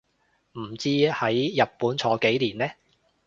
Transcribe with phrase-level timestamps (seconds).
[0.53, 2.65] 唔知喺日本坐幾年呢